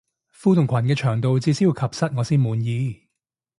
[0.33, 3.03] 褲同裙嘅長度至少要及膝我先滿意